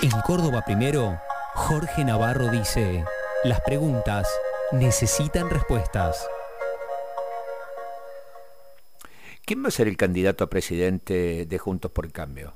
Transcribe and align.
En 0.00 0.12
Córdoba 0.24 0.62
Primero, 0.64 1.20
Jorge 1.54 2.04
Navarro 2.04 2.52
dice, 2.52 3.04
las 3.42 3.60
preguntas 3.62 4.28
necesitan 4.70 5.50
respuestas. 5.50 6.24
¿Quién 9.44 9.64
va 9.64 9.68
a 9.68 9.72
ser 9.72 9.88
el 9.88 9.96
candidato 9.96 10.44
a 10.44 10.50
presidente 10.50 11.46
de 11.46 11.58
Juntos 11.58 11.90
por 11.90 12.06
el 12.06 12.12
Cambio? 12.12 12.54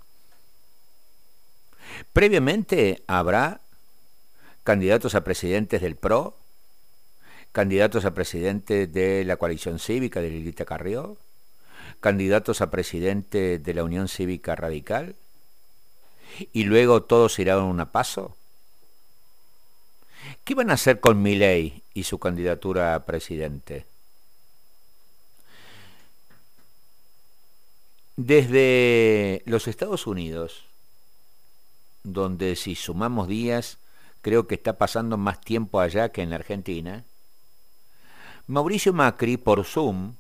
Previamente 2.13 3.03
habrá 3.09 3.61
candidatos 4.63 5.17
a 5.17 5.25
presidentes 5.25 5.83
del 5.83 5.97
PRO, 5.97 6.37
candidatos 7.51 8.05
a 8.05 8.15
presidente 8.15 8.87
de 8.87 9.25
la 9.25 9.37
coalición 9.37 9.81
cívica 9.81 10.21
de 10.21 10.31
Lilita 10.31 10.65
Carrió, 10.65 11.17
candidatos 11.99 12.61
a 12.61 12.71
presidente 12.71 13.59
de 13.59 13.75
la 13.75 13.83
Unión 13.83 14.07
Cívica 14.07 14.55
Radical, 14.55 15.17
y 16.53 16.65
luego 16.65 17.03
todos 17.03 17.39
irán 17.39 17.59
a 17.59 17.65
una 17.65 17.93
paso. 17.93 18.37
¿Qué 20.45 20.55
van 20.55 20.71
a 20.71 20.75
hacer 20.75 21.01
con 21.01 21.23
Milei 21.23 21.83
y 21.95 22.05
su 22.05 22.19
candidatura 22.19 22.95
a 22.95 23.05
presidente? 23.05 23.87
Desde 28.17 29.43
los 29.47 29.69
Estados 29.69 30.07
Unidos, 30.07 30.65
donde 32.03 32.57
si 32.57 32.75
sumamos 32.75 33.29
días, 33.29 33.79
creo 34.21 34.47
que 34.47 34.55
está 34.55 34.79
pasando 34.79 35.17
más 35.17 35.41
tiempo 35.41 35.81
allá 35.81 36.11
que 36.11 36.23
en 36.23 36.31
la 36.31 36.37
Argentina, 36.37 37.05
Mauricio 38.47 38.93
Macri 38.93 39.37
por 39.37 39.65
Zoom, 39.65 40.15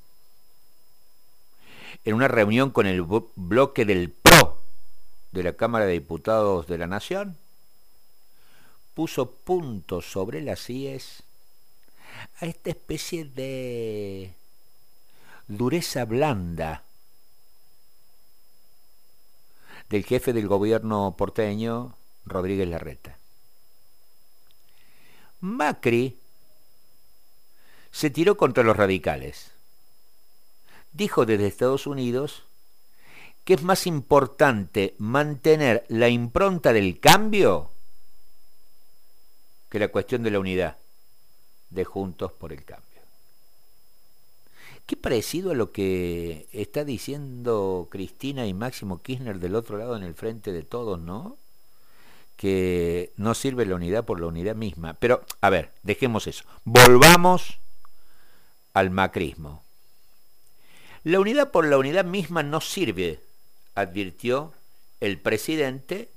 en 2.04 2.14
una 2.14 2.28
reunión 2.28 2.70
con 2.70 2.86
el 2.86 3.02
bloque 3.36 3.84
del 3.84 4.10
de 5.32 5.42
la 5.42 5.54
Cámara 5.54 5.86
de 5.86 5.92
Diputados 5.92 6.66
de 6.66 6.78
la 6.78 6.86
Nación, 6.86 7.36
puso 8.94 9.30
puntos 9.30 10.10
sobre 10.10 10.42
las 10.42 10.68
IES 10.68 11.22
a 12.40 12.46
esta 12.46 12.70
especie 12.70 13.24
de 13.24 14.34
dureza 15.48 16.04
blanda 16.04 16.84
del 19.88 20.04
jefe 20.04 20.32
del 20.32 20.48
gobierno 20.48 21.14
porteño, 21.18 21.96
Rodríguez 22.24 22.68
Larreta. 22.68 23.18
Macri 25.40 26.16
se 27.90 28.08
tiró 28.08 28.36
contra 28.36 28.62
los 28.62 28.76
radicales. 28.76 29.50
Dijo 30.92 31.26
desde 31.26 31.46
Estados 31.46 31.86
Unidos 31.86 32.44
que 33.44 33.54
es 33.54 33.62
más 33.62 33.86
importante 33.86 34.94
mantener 34.98 35.84
la 35.88 36.08
impronta 36.08 36.72
del 36.72 37.00
cambio 37.00 37.70
que 39.68 39.78
la 39.78 39.88
cuestión 39.88 40.22
de 40.22 40.30
la 40.30 40.38
unidad 40.38 40.76
de 41.70 41.84
Juntos 41.84 42.30
por 42.32 42.52
el 42.52 42.62
Cambio. 42.64 42.86
Qué 44.84 44.96
parecido 44.96 45.52
a 45.52 45.54
lo 45.54 45.72
que 45.72 46.46
está 46.52 46.84
diciendo 46.84 47.88
Cristina 47.90 48.46
y 48.46 48.52
Máximo 48.52 49.00
Kirchner 49.00 49.38
del 49.38 49.54
otro 49.54 49.78
lado 49.78 49.96
en 49.96 50.02
el 50.02 50.12
frente 50.12 50.52
de 50.52 50.62
todos, 50.62 51.00
¿no? 51.00 51.38
Que 52.36 53.12
no 53.16 53.34
sirve 53.34 53.64
la 53.64 53.76
unidad 53.76 54.04
por 54.04 54.20
la 54.20 54.26
unidad 54.26 54.56
misma. 54.56 54.94
Pero, 54.94 55.24
a 55.40 55.48
ver, 55.48 55.72
dejemos 55.82 56.26
eso. 56.26 56.44
Volvamos 56.64 57.58
al 58.74 58.90
macrismo. 58.90 59.62
La 61.04 61.20
unidad 61.20 61.50
por 61.50 61.64
la 61.66 61.78
unidad 61.78 62.04
misma 62.04 62.42
no 62.42 62.60
sirve, 62.60 63.20
advirtió 63.74 64.52
el 65.00 65.18
presidente 65.18 66.08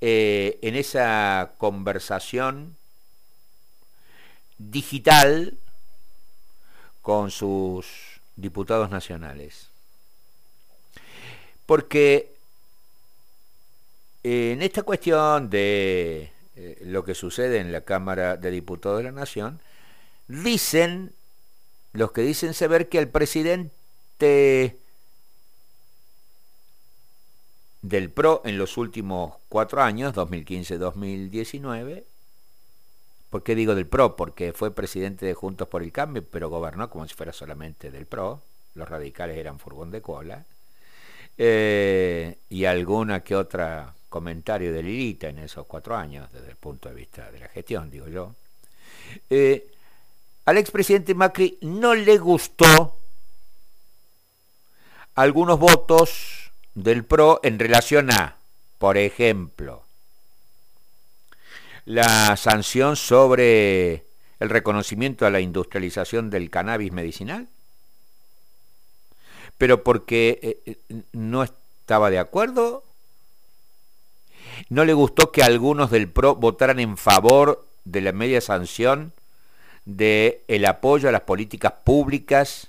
eh, 0.00 0.58
en 0.62 0.76
esa 0.76 1.52
conversación 1.58 2.76
digital 4.58 5.56
con 7.02 7.30
sus 7.30 7.86
diputados 8.36 8.90
nacionales. 8.90 9.68
Porque 11.66 12.34
en 14.22 14.62
esta 14.62 14.82
cuestión 14.82 15.50
de 15.50 16.30
eh, 16.56 16.78
lo 16.82 17.04
que 17.04 17.14
sucede 17.14 17.58
en 17.58 17.72
la 17.72 17.82
Cámara 17.82 18.36
de 18.36 18.50
Diputados 18.50 18.98
de 18.98 19.04
la 19.04 19.12
Nación, 19.12 19.60
dicen 20.28 21.12
los 21.92 22.12
que 22.12 22.22
dicen 22.22 22.54
saber 22.54 22.88
que 22.88 22.98
el 22.98 23.08
presidente 23.08 24.76
del 27.84 28.10
PRO 28.10 28.40
en 28.46 28.56
los 28.56 28.78
últimos 28.78 29.34
cuatro 29.50 29.82
años, 29.82 30.14
2015-2019, 30.14 32.04
¿Por 33.28 33.42
qué 33.42 33.56
digo 33.56 33.74
del 33.74 33.88
PRO? 33.88 34.14
Porque 34.14 34.52
fue 34.52 34.72
presidente 34.72 35.26
de 35.26 35.34
Juntos 35.34 35.66
por 35.66 35.82
el 35.82 35.90
Cambio, 35.90 36.22
pero 36.22 36.48
gobernó 36.48 36.88
como 36.88 37.04
si 37.08 37.16
fuera 37.16 37.32
solamente 37.32 37.90
del 37.90 38.06
PRO. 38.06 38.40
Los 38.76 38.88
radicales 38.88 39.36
eran 39.36 39.58
furgón 39.58 39.90
de 39.90 40.00
cola. 40.00 40.44
Eh, 41.36 42.38
y 42.48 42.64
alguna 42.64 43.24
que 43.24 43.34
otra 43.34 43.92
comentario 44.08 44.72
de 44.72 44.84
Lilita 44.84 45.28
en 45.28 45.40
esos 45.40 45.66
cuatro 45.66 45.96
años, 45.96 46.32
desde 46.32 46.50
el 46.50 46.56
punto 46.56 46.88
de 46.88 46.94
vista 46.94 47.28
de 47.32 47.40
la 47.40 47.48
gestión, 47.48 47.90
digo 47.90 48.06
yo. 48.06 48.36
Eh, 49.28 49.66
al 50.44 50.56
expresidente 50.56 51.12
Macri 51.12 51.58
no 51.62 51.92
le 51.92 52.16
gustó 52.18 52.96
algunos 55.16 55.58
votos 55.58 56.33
del 56.74 57.04
PRO 57.04 57.40
en 57.42 57.58
relación 57.58 58.10
a, 58.10 58.36
por 58.78 58.96
ejemplo, 58.96 59.84
la 61.84 62.36
sanción 62.36 62.96
sobre 62.96 64.04
el 64.40 64.50
reconocimiento 64.50 65.26
a 65.26 65.30
la 65.30 65.40
industrialización 65.40 66.30
del 66.30 66.50
cannabis 66.50 66.92
medicinal, 66.92 67.48
pero 69.58 69.84
porque 69.84 70.38
eh, 70.42 70.78
eh, 70.88 71.02
no 71.12 71.42
estaba 71.42 72.10
de 72.10 72.18
acuerdo, 72.18 72.84
no 74.68 74.84
le 74.84 74.92
gustó 74.92 75.30
que 75.30 75.42
algunos 75.42 75.90
del 75.90 76.08
PRO 76.08 76.34
votaran 76.34 76.80
en 76.80 76.96
favor 76.96 77.66
de 77.84 78.00
la 78.00 78.12
media 78.12 78.40
sanción 78.40 79.12
de 79.84 80.42
el 80.48 80.64
apoyo 80.64 81.08
a 81.08 81.12
las 81.12 81.22
políticas 81.22 81.72
públicas 81.84 82.68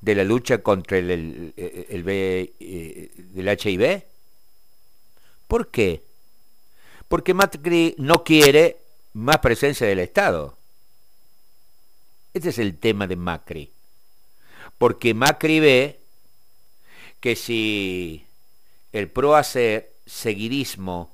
de 0.00 0.14
la 0.14 0.24
lucha 0.24 0.58
contra 0.58 0.98
el, 0.98 1.10
el, 1.56 2.54
el 3.36 3.48
HIV. 3.48 4.02
¿Por 5.46 5.70
qué? 5.70 6.02
porque 7.08 7.34
Macri 7.34 7.94
no 7.98 8.22
quiere 8.22 8.76
más 9.14 9.38
presencia 9.38 9.86
del 9.86 9.98
Estado. 9.98 10.56
Ese 12.34 12.50
es 12.50 12.58
el 12.58 12.78
tema 12.78 13.06
de 13.06 13.16
Macri. 13.16 13.72
Porque 14.76 15.14
Macri 15.14 15.58
ve 15.60 16.00
que 17.20 17.34
si 17.34 18.26
el 18.92 19.10
PRO 19.10 19.34
hace 19.34 19.90
seguidismo 20.06 21.12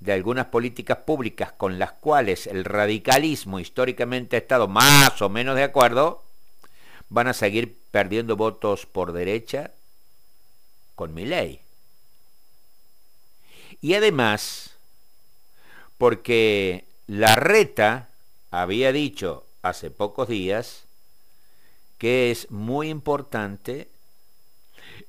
de 0.00 0.12
algunas 0.12 0.46
políticas 0.46 0.98
públicas 0.98 1.52
con 1.52 1.78
las 1.78 1.92
cuales 1.92 2.46
el 2.46 2.64
radicalismo 2.64 3.58
históricamente 3.58 4.36
ha 4.36 4.40
estado 4.40 4.68
más 4.68 5.20
o 5.20 5.28
menos 5.28 5.56
de 5.56 5.64
acuerdo, 5.64 6.22
van 7.08 7.28
a 7.28 7.34
seguir 7.34 7.76
perdiendo 7.90 8.36
votos 8.36 8.86
por 8.86 9.12
derecha 9.12 9.72
con 10.94 11.14
mi 11.14 11.24
ley. 11.24 11.60
Y 13.80 13.94
además, 13.94 14.70
porque 15.98 16.84
la 17.06 17.36
reta 17.36 18.08
había 18.50 18.92
dicho 18.92 19.44
hace 19.62 19.90
pocos 19.90 20.28
días 20.28 20.84
que 21.98 22.30
es 22.30 22.50
muy 22.50 22.88
importante 22.88 23.88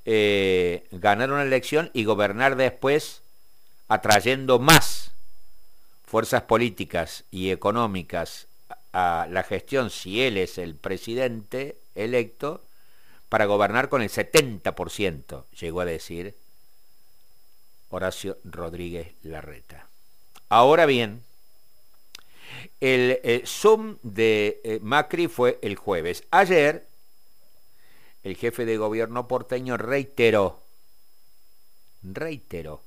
eh, 0.05 0.87
ganar 0.91 1.31
una 1.31 1.43
elección 1.43 1.89
y 1.93 2.03
gobernar 2.03 2.55
después 2.55 3.21
atrayendo 3.87 4.59
más 4.59 5.11
fuerzas 6.05 6.43
políticas 6.43 7.25
y 7.31 7.51
económicas 7.51 8.47
a 8.93 9.27
la 9.29 9.43
gestión 9.43 9.89
si 9.89 10.21
él 10.21 10.37
es 10.37 10.57
el 10.57 10.75
presidente 10.75 11.77
electo 11.97 12.63
para 13.29 13.45
gobernar 13.45 13.89
con 13.89 14.01
el 14.01 14.09
70%, 14.09 15.43
llegó 15.59 15.81
a 15.81 15.85
decir 15.85 16.35
Horacio 17.89 18.37
Rodríguez 18.43 19.13
Larreta. 19.23 19.87
Ahora 20.49 20.85
bien, 20.85 21.23
el 22.79 23.19
eh, 23.23 23.43
Zoom 23.45 23.97
de 24.03 24.61
eh, 24.63 24.79
Macri 24.81 25.27
fue 25.27 25.59
el 25.61 25.75
jueves. 25.75 26.23
Ayer, 26.31 26.87
el 28.23 28.35
jefe 28.35 28.65
de 28.65 28.77
gobierno 28.77 29.27
porteño 29.27 29.77
reiteró, 29.77 30.61
reiteró, 32.01 32.81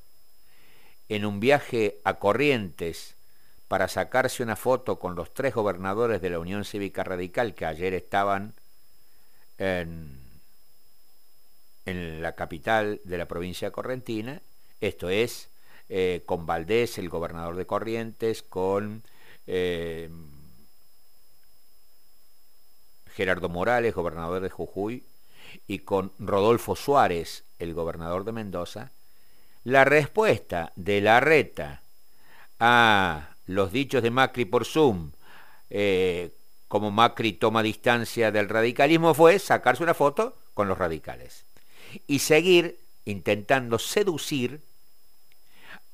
en 1.08 1.26
un 1.26 1.40
viaje 1.40 1.98
a 2.04 2.14
Corrientes 2.14 3.16
para 3.68 3.88
sacarse 3.88 4.42
una 4.42 4.56
foto 4.56 4.98
con 4.98 5.16
los 5.16 5.34
tres 5.34 5.54
gobernadores 5.54 6.20
de 6.20 6.30
la 6.30 6.38
Unión 6.38 6.64
Cívica 6.64 7.04
Radical 7.04 7.54
que 7.54 7.66
ayer 7.66 7.94
estaban 7.94 8.54
en, 9.60 10.18
la 11.84 12.34
capital 12.34 13.00
de 13.04 13.18
la 13.18 13.26
provincia 13.26 13.70
correntina, 13.70 14.40
esto 14.80 15.10
es 15.10 15.48
eh, 15.88 16.22
con 16.24 16.46
Valdés, 16.46 16.98
el 16.98 17.08
gobernador 17.08 17.56
de 17.56 17.66
Corrientes, 17.66 18.42
con 18.42 19.02
eh, 19.46 20.08
Gerardo 23.14 23.48
Morales, 23.48 23.94
gobernador 23.94 24.40
de 24.40 24.50
Jujuy, 24.50 25.04
y 25.66 25.80
con 25.80 26.12
Rodolfo 26.18 26.76
Suárez, 26.76 27.44
el 27.58 27.74
gobernador 27.74 28.24
de 28.24 28.32
Mendoza, 28.32 28.92
la 29.64 29.84
respuesta 29.84 30.72
de 30.76 31.00
la 31.00 31.20
reta 31.20 31.82
a 32.60 33.34
los 33.46 33.72
dichos 33.72 34.02
de 34.02 34.10
Macri 34.10 34.44
por 34.44 34.64
Zoom, 34.64 35.10
eh, 35.70 36.30
como 36.70 36.92
Macri 36.92 37.32
toma 37.32 37.64
distancia 37.64 38.30
del 38.30 38.48
radicalismo, 38.48 39.12
fue 39.12 39.40
sacarse 39.40 39.82
una 39.82 39.92
foto 39.92 40.36
con 40.54 40.68
los 40.68 40.78
radicales 40.78 41.44
y 42.06 42.20
seguir 42.20 42.78
intentando 43.04 43.80
seducir 43.80 44.60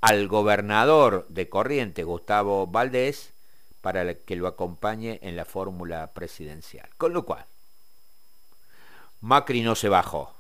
al 0.03 0.29
gobernador 0.29 1.25
de 1.31 1.49
Corrientes, 1.49 2.05
Gustavo 2.05 2.67
Valdés, 2.67 3.33
para 3.81 4.13
que 4.13 4.37
lo 4.37 4.47
acompañe 4.47 5.19
en 5.23 5.35
la 5.35 5.47
fórmula 5.47 6.13
presidencial. 6.13 6.91
Con 6.99 7.15
lo 7.15 7.25
cual, 7.25 7.47
Macri 9.23 9.63
no 9.63 9.77
se 9.77 9.89
bajó. 9.89 10.35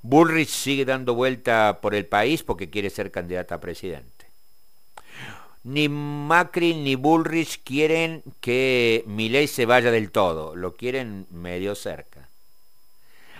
Bullrich 0.00 0.48
sigue 0.48 0.86
dando 0.86 1.14
vuelta 1.14 1.80
por 1.82 1.94
el 1.94 2.06
país 2.06 2.42
porque 2.42 2.70
quiere 2.70 2.88
ser 2.88 3.10
candidata 3.10 3.56
a 3.56 3.60
presidente. 3.60 4.15
Ni 5.66 5.88
Macri 5.88 6.74
ni 6.74 6.94
Bullrich 6.94 7.64
quieren 7.64 8.22
que 8.40 9.02
Milei 9.08 9.48
se 9.48 9.66
vaya 9.66 9.90
del 9.90 10.12
todo, 10.12 10.54
lo 10.54 10.76
quieren 10.76 11.26
medio 11.30 11.74
cerca. 11.74 12.28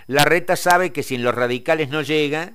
La 0.08 0.24
reta 0.24 0.56
sabe 0.56 0.92
que 0.92 1.04
sin 1.04 1.22
los 1.22 1.36
radicales 1.36 1.88
no 1.88 2.02
llega 2.02 2.54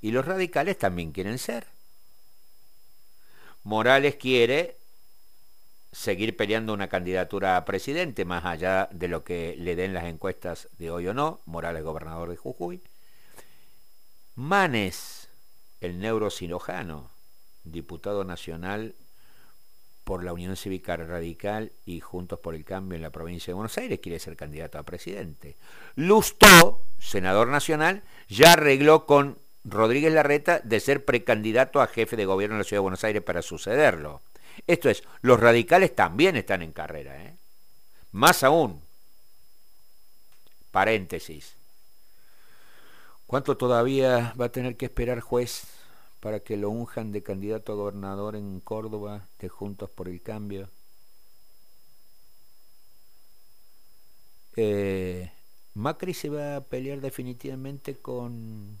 y 0.00 0.12
los 0.12 0.24
radicales 0.24 0.78
también 0.78 1.10
quieren 1.10 1.38
ser. 1.38 1.66
Morales 3.64 4.14
quiere 4.14 4.76
seguir 5.90 6.36
peleando 6.36 6.72
una 6.72 6.86
candidatura 6.86 7.56
a 7.56 7.64
presidente, 7.64 8.24
más 8.24 8.44
allá 8.44 8.88
de 8.92 9.08
lo 9.08 9.24
que 9.24 9.56
le 9.58 9.74
den 9.74 9.92
las 9.92 10.04
encuestas 10.04 10.68
de 10.78 10.92
hoy 10.92 11.08
o 11.08 11.14
no. 11.14 11.40
Morales, 11.46 11.82
gobernador 11.82 12.30
de 12.30 12.36
Jujuy. 12.36 12.80
Manes, 14.36 15.25
el 15.80 15.98
neurocirujano, 15.98 17.10
diputado 17.64 18.24
nacional 18.24 18.94
por 20.04 20.22
la 20.22 20.32
Unión 20.32 20.56
Cívica 20.56 20.96
Radical 20.96 21.72
y 21.84 22.00
Juntos 22.00 22.38
por 22.38 22.54
el 22.54 22.64
Cambio 22.64 22.94
en 22.94 23.02
la 23.02 23.10
provincia 23.10 23.50
de 23.50 23.54
Buenos 23.54 23.76
Aires, 23.76 23.98
quiere 24.00 24.20
ser 24.20 24.36
candidato 24.36 24.78
a 24.78 24.84
presidente. 24.84 25.56
Lustó, 25.96 26.80
senador 26.98 27.48
nacional, 27.48 28.04
ya 28.28 28.52
arregló 28.52 29.04
con 29.04 29.38
Rodríguez 29.64 30.12
Larreta 30.12 30.60
de 30.60 30.78
ser 30.78 31.04
precandidato 31.04 31.80
a 31.80 31.88
jefe 31.88 32.16
de 32.16 32.24
gobierno 32.24 32.54
en 32.54 32.58
la 32.58 32.64
Ciudad 32.64 32.78
de 32.78 32.84
Buenos 32.84 33.02
Aires 33.02 33.22
para 33.22 33.42
sucederlo. 33.42 34.22
Esto 34.68 34.88
es, 34.88 35.02
los 35.22 35.40
radicales 35.40 35.94
también 35.94 36.36
están 36.36 36.62
en 36.62 36.72
carrera. 36.72 37.24
¿eh? 37.24 37.36
Más 38.12 38.44
aún, 38.44 38.80
paréntesis, 40.70 41.56
¿cuánto 43.26 43.56
todavía 43.56 44.34
va 44.40 44.46
a 44.46 44.52
tener 44.52 44.76
que 44.76 44.86
esperar 44.86 45.20
juez 45.20 45.64
para 46.20 46.40
que 46.40 46.56
lo 46.56 46.70
unjan 46.70 47.12
de 47.12 47.22
candidato 47.22 47.72
a 47.72 47.76
gobernador 47.76 48.36
en 48.36 48.60
Córdoba 48.60 49.28
de 49.38 49.48
Juntos 49.48 49.90
por 49.90 50.08
el 50.08 50.22
Cambio? 50.22 50.68
Eh, 54.56 55.30
Macri 55.74 56.14
se 56.14 56.30
va 56.30 56.56
a 56.56 56.60
pelear 56.62 57.00
definitivamente 57.00 57.96
con 57.96 58.80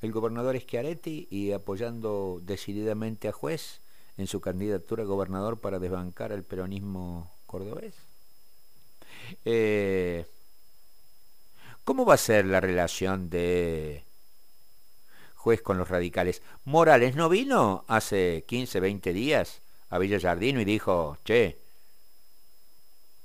el 0.00 0.12
gobernador 0.12 0.58
Schiaretti 0.58 1.26
y 1.30 1.52
apoyando 1.52 2.40
decididamente 2.42 3.28
a 3.28 3.32
juez 3.32 3.80
en 4.16 4.28
su 4.28 4.40
candidatura 4.40 5.02
a 5.02 5.06
gobernador 5.06 5.58
para 5.58 5.78
desbancar 5.80 6.32
al 6.32 6.44
peronismo 6.44 7.32
cordobés. 7.46 7.94
Eh, 9.44 10.26
¿Cómo 11.84 12.06
va 12.06 12.14
a 12.14 12.18
ser 12.18 12.46
la 12.46 12.60
relación 12.60 13.28
de 13.28 14.04
juez 15.34 15.60
con 15.60 15.76
los 15.76 15.90
radicales? 15.90 16.40
Morales 16.64 17.14
no 17.14 17.28
vino 17.28 17.84
hace 17.88 18.44
15, 18.48 18.80
20 18.80 19.12
días 19.12 19.60
a 19.90 19.98
Villa 19.98 20.18
Jardino 20.18 20.62
y 20.62 20.64
dijo, 20.64 21.18
che, 21.26 21.58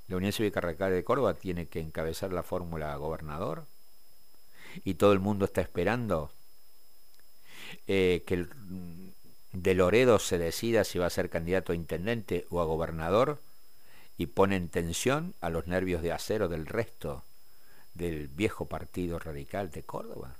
la 0.08 0.16
Unión 0.16 0.32
Cívica 0.32 0.60
Radical 0.60 0.92
de 0.92 1.04
Córdoba 1.04 1.34
tiene 1.34 1.68
que 1.68 1.80
encabezar 1.80 2.34
la 2.34 2.42
fórmula 2.42 2.94
gobernador 2.96 3.64
y 4.84 4.94
todo 4.94 5.14
el 5.14 5.20
mundo 5.20 5.46
está 5.46 5.62
esperando 5.62 6.30
eh, 7.86 8.24
que 8.26 8.34
el, 8.34 8.50
de 9.52 9.74
Loredo 9.74 10.18
se 10.18 10.36
decida 10.36 10.84
si 10.84 10.98
va 10.98 11.06
a 11.06 11.10
ser 11.10 11.30
candidato 11.30 11.72
a 11.72 11.76
intendente 11.76 12.46
o 12.50 12.60
a 12.60 12.66
gobernador 12.66 13.40
y 14.18 14.26
pone 14.26 14.56
en 14.56 14.68
tensión 14.68 15.34
a 15.40 15.48
los 15.48 15.66
nervios 15.66 16.02
de 16.02 16.12
acero 16.12 16.48
del 16.48 16.66
resto 16.66 17.24
del 17.94 18.28
viejo 18.28 18.66
partido 18.66 19.18
radical 19.18 19.70
de 19.70 19.82
Córdoba. 19.82 20.34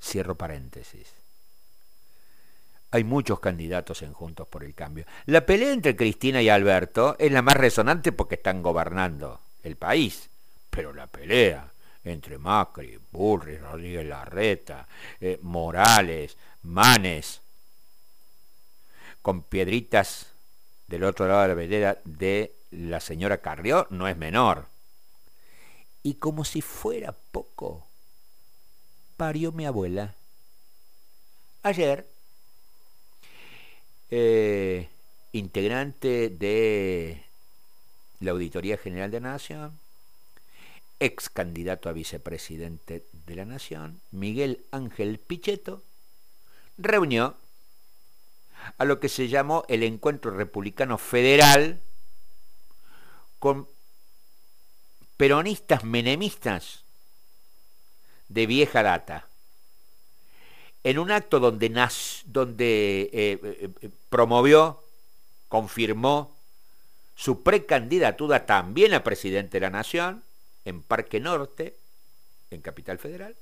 Cierro 0.00 0.34
paréntesis. 0.34 1.12
Hay 2.90 3.04
muchos 3.04 3.40
candidatos 3.40 4.02
en 4.02 4.12
Juntos 4.12 4.46
por 4.48 4.64
el 4.64 4.74
Cambio. 4.74 5.06
La 5.26 5.46
pelea 5.46 5.72
entre 5.72 5.96
Cristina 5.96 6.42
y 6.42 6.50
Alberto 6.50 7.16
es 7.18 7.32
la 7.32 7.40
más 7.40 7.56
resonante 7.56 8.12
porque 8.12 8.34
están 8.34 8.62
gobernando 8.62 9.40
el 9.62 9.76
país. 9.76 10.28
Pero 10.68 10.92
la 10.92 11.06
pelea 11.06 11.72
entre 12.04 12.36
Macri, 12.36 12.98
Burri, 13.10 13.56
Rodríguez 13.56 14.06
Larreta, 14.06 14.86
eh, 15.20 15.38
Morales, 15.42 16.36
Manes, 16.62 17.40
con 19.22 19.42
piedritas 19.42 20.26
del 20.88 21.04
otro 21.04 21.26
lado 21.26 21.42
de 21.42 21.48
la 21.48 21.54
vereda 21.54 21.98
de 22.04 22.54
la 22.72 23.00
señora 23.00 23.38
Carrió 23.38 23.86
no 23.90 24.08
es 24.08 24.16
menor. 24.16 24.66
Y 26.02 26.14
como 26.14 26.44
si 26.44 26.62
fuera 26.62 27.12
poco, 27.12 27.86
parió 29.16 29.52
mi 29.52 29.66
abuela. 29.66 30.14
Ayer, 31.62 32.08
eh, 34.10 34.88
integrante 35.32 36.28
de 36.28 37.24
la 38.20 38.32
Auditoría 38.32 38.76
General 38.76 39.10
de 39.10 39.20
la 39.20 39.30
Nación, 39.30 39.78
ex 40.98 41.28
candidato 41.28 41.88
a 41.88 41.92
vicepresidente 41.92 43.04
de 43.26 43.34
la 43.36 43.44
Nación, 43.44 44.00
Miguel 44.10 44.64
Ángel 44.70 45.18
Pichetto, 45.18 45.82
reunió 46.78 47.36
a 48.78 48.84
lo 48.84 49.00
que 49.00 49.08
se 49.08 49.28
llamó 49.28 49.64
el 49.68 49.82
Encuentro 49.82 50.30
Republicano 50.30 50.98
Federal 50.98 51.80
con 53.38 53.68
peronistas 55.22 55.84
menemistas 55.84 56.82
de 58.26 58.44
vieja 58.44 58.82
data. 58.82 59.28
En 60.82 60.98
un 60.98 61.12
acto 61.12 61.38
donde, 61.38 61.68
donde 62.24 63.02
eh, 63.02 63.38
eh, 63.40 63.70
eh, 63.82 63.90
promovió, 64.08 64.82
confirmó 65.46 66.36
su 67.14 67.44
precandidatura 67.44 68.46
también 68.46 68.94
a 68.94 69.04
presidente 69.04 69.60
de 69.60 69.60
la 69.60 69.70
Nación 69.70 70.24
en 70.64 70.82
Parque 70.82 71.20
Norte, 71.20 71.76
en 72.50 72.60
Capital 72.60 72.98
Federal, 72.98 73.36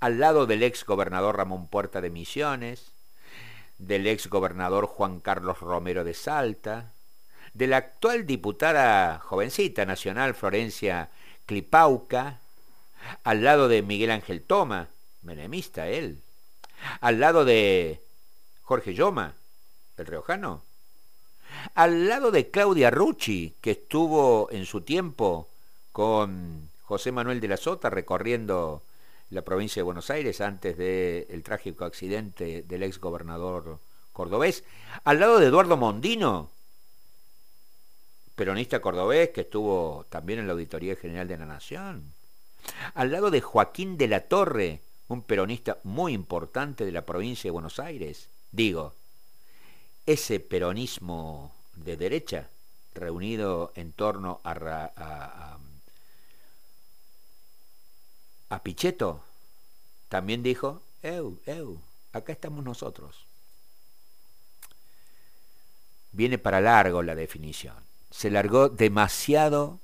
al 0.00 0.18
lado 0.18 0.46
del 0.46 0.64
ex 0.64 0.84
gobernador 0.84 1.36
Ramón 1.36 1.68
Puerta 1.68 2.00
de 2.00 2.10
Misiones, 2.10 2.90
del 3.78 4.08
ex 4.08 4.26
gobernador 4.26 4.86
Juan 4.86 5.20
Carlos 5.20 5.60
Romero 5.60 6.02
de 6.02 6.14
Salta, 6.14 6.92
de 7.54 7.66
la 7.66 7.78
actual 7.78 8.26
diputada 8.26 9.18
jovencita 9.18 9.84
nacional 9.84 10.34
Florencia 10.34 11.10
Clipauca, 11.46 12.40
al 13.24 13.44
lado 13.44 13.68
de 13.68 13.82
Miguel 13.82 14.10
Ángel 14.10 14.42
Toma, 14.42 14.88
menemista 15.22 15.88
él, 15.88 16.20
al 17.00 17.20
lado 17.20 17.44
de 17.44 18.00
Jorge 18.62 18.94
Yoma, 18.94 19.34
el 19.96 20.06
riojano, 20.06 20.62
al 21.74 22.08
lado 22.08 22.30
de 22.30 22.50
Claudia 22.50 22.90
Rucci, 22.90 23.54
que 23.60 23.72
estuvo 23.72 24.48
en 24.50 24.66
su 24.66 24.80
tiempo 24.80 25.48
con 25.92 26.70
José 26.82 27.12
Manuel 27.12 27.40
de 27.40 27.48
la 27.48 27.56
Sota 27.56 27.90
recorriendo 27.90 28.82
la 29.30 29.42
provincia 29.42 29.80
de 29.80 29.84
Buenos 29.84 30.10
Aires 30.10 30.40
antes 30.40 30.76
del 30.76 31.42
trágico 31.42 31.84
accidente 31.84 32.62
del 32.62 32.82
ex 32.82 32.98
gobernador 32.98 33.78
cordobés, 34.12 34.64
al 35.04 35.20
lado 35.20 35.38
de 35.38 35.46
Eduardo 35.46 35.76
Mondino, 35.76 36.50
peronista 38.34 38.80
cordobés 38.80 39.30
que 39.30 39.42
estuvo 39.42 40.06
también 40.08 40.38
en 40.38 40.46
la 40.46 40.52
Auditoría 40.52 40.96
General 40.96 41.28
de 41.28 41.38
la 41.38 41.46
Nación, 41.46 42.12
al 42.94 43.10
lado 43.10 43.30
de 43.30 43.40
Joaquín 43.40 43.96
de 43.96 44.08
la 44.08 44.20
Torre, 44.20 44.80
un 45.08 45.22
peronista 45.22 45.78
muy 45.84 46.12
importante 46.12 46.84
de 46.84 46.92
la 46.92 47.04
provincia 47.04 47.48
de 47.48 47.52
Buenos 47.52 47.78
Aires. 47.78 48.28
Digo, 48.50 48.94
ese 50.06 50.40
peronismo 50.40 51.52
de 51.74 51.96
derecha 51.96 52.48
reunido 52.94 53.72
en 53.74 53.92
torno 53.92 54.40
a, 54.44 55.58
a, 58.50 58.62
Pichetto 58.62 59.24
también 60.08 60.42
dijo, 60.42 60.82
eu, 61.02 61.40
eu, 61.46 61.80
acá 62.12 62.32
estamos 62.32 62.62
nosotros. 62.64 63.26
Viene 66.12 66.38
para 66.38 66.60
largo 66.60 67.02
la 67.02 67.14
definición. 67.14 67.91
Se 68.12 68.30
largó 68.30 68.68
demasiado 68.68 69.80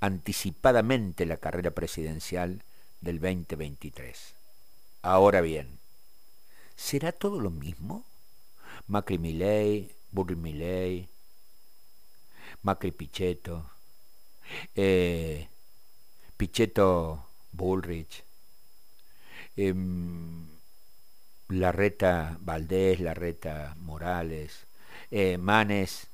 anticipadamente 0.00 1.24
la 1.26 1.36
carrera 1.36 1.70
presidencial 1.70 2.62
del 3.00 3.20
2023. 3.20 4.34
Ahora 5.00 5.40
bien, 5.40 5.78
¿será 6.76 7.12
todo 7.12 7.40
lo 7.40 7.50
mismo? 7.50 8.04
Macri 8.88 9.16
Milei, 9.16 9.94
Burri 10.10 10.36
Milei, 10.36 11.08
Macri 12.62 12.90
Pichetto, 12.90 13.70
eh, 14.74 15.48
Pichetto 16.36 17.26
Bullrich, 17.52 18.24
eh, 19.56 19.74
Larreta 21.48 22.38
Valdés, 22.40 22.98
Larreta 23.00 23.76
Morales, 23.78 24.66
eh, 25.10 25.38
Manes. 25.38 26.08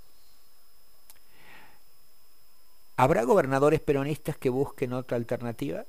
¿Habrá 3.00 3.22
gobernadores 3.22 3.78
peronistas 3.78 4.36
que 4.36 4.50
busquen 4.50 4.92
otra 4.92 5.16
alternativa? 5.16 5.84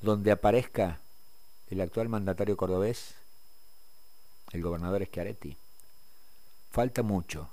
Donde 0.00 0.30
aparezca 0.30 1.00
el 1.68 1.82
actual 1.82 2.08
mandatario 2.08 2.56
cordobés, 2.56 3.14
el 4.52 4.62
gobernador 4.62 5.04
Schiaretti. 5.04 5.58
Falta 6.70 7.02
mucho, 7.02 7.50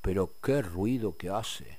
pero 0.00 0.32
qué 0.42 0.62
ruido 0.62 1.18
que 1.18 1.28
hace. 1.28 1.78